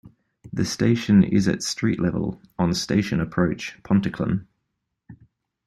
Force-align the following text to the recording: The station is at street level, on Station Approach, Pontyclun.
The 0.51 0.65
station 0.65 1.23
is 1.23 1.47
at 1.47 1.61
street 1.61 1.99
level, 1.99 2.41
on 2.57 2.73
Station 2.73 3.21
Approach, 3.21 3.77
Pontyclun. 3.83 4.47